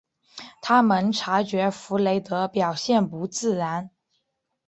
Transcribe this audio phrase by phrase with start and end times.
[0.63, 3.91] 他们察觉弗雷德表现不自然。